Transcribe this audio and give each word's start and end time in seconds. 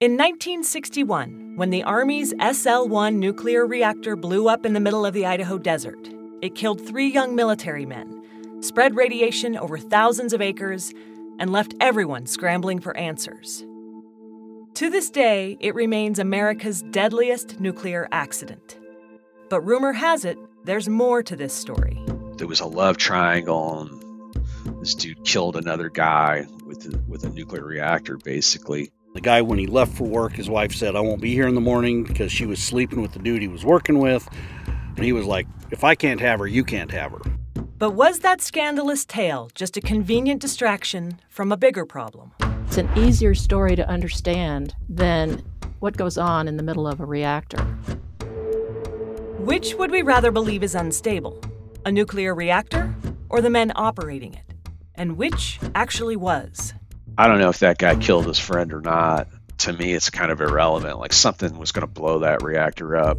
In 0.00 0.12
1961, 0.12 1.56
when 1.56 1.68
the 1.68 1.82
Army's 1.82 2.32
SL 2.40 2.86
1 2.86 3.20
nuclear 3.20 3.66
reactor 3.66 4.16
blew 4.16 4.48
up 4.48 4.64
in 4.64 4.72
the 4.72 4.80
middle 4.80 5.04
of 5.04 5.12
the 5.12 5.26
Idaho 5.26 5.58
desert, 5.58 6.08
it 6.40 6.54
killed 6.54 6.80
three 6.80 7.08
young 7.08 7.36
military 7.36 7.84
men, 7.84 8.62
spread 8.62 8.96
radiation 8.96 9.58
over 9.58 9.76
thousands 9.76 10.32
of 10.32 10.40
acres, 10.40 10.94
and 11.38 11.52
left 11.52 11.74
everyone 11.82 12.24
scrambling 12.24 12.80
for 12.80 12.96
answers. 12.96 13.62
To 14.76 14.88
this 14.88 15.10
day, 15.10 15.58
it 15.60 15.74
remains 15.74 16.18
America's 16.18 16.80
deadliest 16.80 17.60
nuclear 17.60 18.08
accident. 18.10 18.78
But 19.50 19.60
rumor 19.60 19.92
has 19.92 20.24
it 20.24 20.38
there's 20.64 20.88
more 20.88 21.22
to 21.24 21.36
this 21.36 21.52
story. 21.52 22.02
There 22.38 22.48
was 22.48 22.60
a 22.60 22.66
love 22.66 22.96
triangle, 22.96 23.82
and 23.82 24.80
this 24.80 24.94
dude 24.94 25.26
killed 25.26 25.56
another 25.56 25.90
guy 25.90 26.46
with 26.64 26.86
with 27.06 27.24
a 27.24 27.28
nuclear 27.28 27.66
reactor, 27.66 28.16
basically. 28.16 28.90
The 29.12 29.20
guy, 29.20 29.42
when 29.42 29.58
he 29.58 29.66
left 29.66 29.92
for 29.96 30.04
work, 30.04 30.34
his 30.34 30.48
wife 30.48 30.72
said, 30.72 30.94
I 30.94 31.00
won't 31.00 31.20
be 31.20 31.34
here 31.34 31.48
in 31.48 31.56
the 31.56 31.60
morning 31.60 32.04
because 32.04 32.30
she 32.30 32.46
was 32.46 32.62
sleeping 32.62 33.02
with 33.02 33.12
the 33.12 33.18
dude 33.18 33.42
he 33.42 33.48
was 33.48 33.64
working 33.64 33.98
with. 33.98 34.28
And 34.96 35.04
he 35.04 35.12
was 35.12 35.26
like, 35.26 35.48
If 35.72 35.82
I 35.82 35.96
can't 35.96 36.20
have 36.20 36.38
her, 36.38 36.46
you 36.46 36.62
can't 36.62 36.92
have 36.92 37.10
her. 37.10 37.20
But 37.76 37.90
was 37.90 38.20
that 38.20 38.40
scandalous 38.40 39.04
tale 39.04 39.50
just 39.54 39.76
a 39.76 39.80
convenient 39.80 40.40
distraction 40.40 41.18
from 41.28 41.50
a 41.50 41.56
bigger 41.56 41.84
problem? 41.84 42.32
It's 42.66 42.76
an 42.76 42.88
easier 42.96 43.34
story 43.34 43.74
to 43.74 43.88
understand 43.88 44.74
than 44.88 45.42
what 45.80 45.96
goes 45.96 46.16
on 46.16 46.46
in 46.46 46.56
the 46.56 46.62
middle 46.62 46.86
of 46.86 47.00
a 47.00 47.04
reactor. 47.04 47.62
Which 49.40 49.74
would 49.74 49.90
we 49.90 50.02
rather 50.02 50.30
believe 50.30 50.62
is 50.62 50.76
unstable? 50.76 51.40
A 51.84 51.90
nuclear 51.90 52.32
reactor 52.32 52.94
or 53.28 53.40
the 53.40 53.50
men 53.50 53.72
operating 53.74 54.34
it? 54.34 54.44
And 54.94 55.16
which 55.16 55.58
actually 55.74 56.16
was? 56.16 56.74
I 57.18 57.28
don't 57.28 57.38
know 57.38 57.50
if 57.50 57.58
that 57.60 57.78
guy 57.78 57.96
killed 57.96 58.26
his 58.26 58.38
friend 58.38 58.72
or 58.72 58.80
not. 58.80 59.28
To 59.58 59.72
me, 59.72 59.92
it's 59.92 60.08
kind 60.10 60.30
of 60.30 60.40
irrelevant. 60.40 60.98
Like 60.98 61.12
something 61.12 61.58
was 61.58 61.72
going 61.72 61.86
to 61.86 61.92
blow 61.92 62.20
that 62.20 62.42
reactor 62.42 62.96
up. 62.96 63.18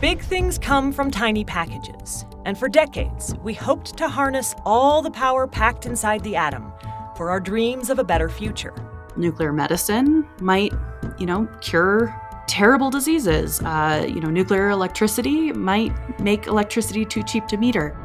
Big 0.00 0.20
things 0.20 0.58
come 0.58 0.92
from 0.92 1.10
tiny 1.10 1.44
packages. 1.44 2.26
And 2.44 2.58
for 2.58 2.68
decades, 2.68 3.34
we 3.42 3.54
hoped 3.54 3.96
to 3.96 4.08
harness 4.08 4.54
all 4.64 5.00
the 5.00 5.10
power 5.10 5.46
packed 5.46 5.86
inside 5.86 6.22
the 6.22 6.36
atom 6.36 6.70
for 7.16 7.30
our 7.30 7.40
dreams 7.40 7.88
of 7.88 7.98
a 7.98 8.04
better 8.04 8.28
future. 8.28 8.74
Nuclear 9.16 9.52
medicine 9.52 10.28
might, 10.40 10.72
you 11.18 11.24
know, 11.24 11.48
cure 11.62 12.14
terrible 12.46 12.90
diseases. 12.90 13.60
Uh, 13.62 14.06
you 14.08 14.20
know, 14.20 14.30
nuclear 14.30 14.68
electricity 14.68 15.52
might 15.52 15.92
make 16.20 16.46
electricity 16.46 17.04
too 17.04 17.22
cheap 17.22 17.46
to 17.48 17.56
meter. 17.56 17.96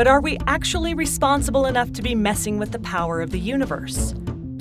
But 0.00 0.06
are 0.06 0.22
we 0.22 0.38
actually 0.46 0.94
responsible 0.94 1.66
enough 1.66 1.92
to 1.92 2.00
be 2.00 2.14
messing 2.14 2.58
with 2.58 2.72
the 2.72 2.78
power 2.78 3.20
of 3.20 3.32
the 3.32 3.38
universe? 3.38 4.14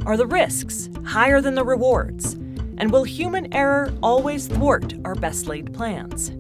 Are 0.05 0.17
the 0.17 0.27
risks 0.27 0.89
higher 1.05 1.39
than 1.39 1.55
the 1.55 1.63
rewards? 1.63 2.33
And 2.77 2.91
will 2.91 3.05
human 3.05 3.53
error 3.53 3.93
always 4.03 4.47
thwart 4.47 4.95
our 5.05 5.15
best 5.15 5.47
laid 5.47 5.73
plans? 5.73 6.33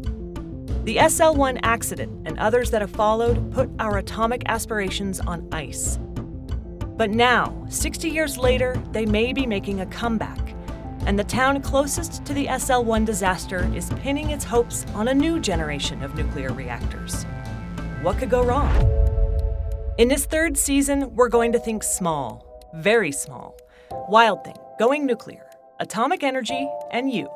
The 0.83 0.99
SL 1.07 1.35
1 1.35 1.59
accident 1.63 2.11
and 2.27 2.37
others 2.39 2.71
that 2.71 2.81
have 2.81 2.91
followed 2.91 3.53
put 3.53 3.69
our 3.79 3.99
atomic 3.99 4.43
aspirations 4.47 5.21
on 5.21 5.47
ice. 5.53 5.97
But 6.97 7.09
now, 7.09 7.65
60 7.69 8.09
years 8.09 8.37
later, 8.37 8.83
they 8.91 9.05
may 9.05 9.31
be 9.31 9.45
making 9.45 9.79
a 9.79 9.85
comeback, 9.85 10.53
and 11.05 11.17
the 11.17 11.23
town 11.23 11.61
closest 11.61 12.25
to 12.25 12.33
the 12.33 12.49
SL 12.57 12.81
1 12.81 13.05
disaster 13.05 13.71
is 13.73 13.91
pinning 14.01 14.31
its 14.31 14.43
hopes 14.43 14.85
on 14.93 15.07
a 15.07 15.13
new 15.13 15.39
generation 15.39 16.03
of 16.03 16.15
nuclear 16.15 16.51
reactors. 16.51 17.25
What 18.01 18.17
could 18.17 18.29
go 18.29 18.45
wrong? 18.45 18.69
In 19.97 20.07
this 20.07 20.25
third 20.25 20.57
season, 20.57 21.13
we're 21.15 21.27
going 21.27 21.51
to 21.51 21.59
think 21.59 21.83
small, 21.83 22.63
very 22.75 23.11
small. 23.11 23.57
Wild 24.07 24.45
Thing, 24.45 24.55
going 24.79 25.05
nuclear, 25.05 25.45
atomic 25.81 26.23
energy, 26.23 26.69
and 26.91 27.11
you, 27.11 27.29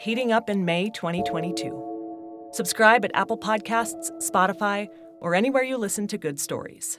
heating 0.00 0.32
up 0.32 0.50
in 0.50 0.64
May 0.64 0.90
2022. 0.90 2.48
Subscribe 2.50 3.04
at 3.04 3.12
Apple 3.14 3.38
Podcasts, 3.38 4.10
Spotify, 4.20 4.88
or 5.20 5.36
anywhere 5.36 5.62
you 5.62 5.76
listen 5.76 6.08
to 6.08 6.18
good 6.18 6.40
stories. 6.40 6.98